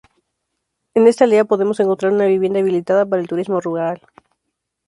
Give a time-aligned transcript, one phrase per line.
[0.95, 4.01] En esta aldea podemos encontrar una vivienda habilitada para el turismo rural.